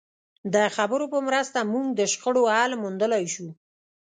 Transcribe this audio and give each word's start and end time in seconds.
د 0.53 0.55
خبرو 0.75 1.05
په 1.13 1.19
مرسته 1.27 1.59
موږ 1.73 1.85
د 1.93 2.01
شخړو 2.11 2.43
حل 2.53 2.71
موندلای 2.83 3.25
شو. 3.33 3.47